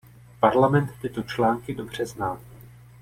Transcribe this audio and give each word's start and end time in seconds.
Parlament 0.39 0.89
tyto 1.01 1.23
články 1.23 1.75
dobře 1.75 2.05
zná. 2.05 2.39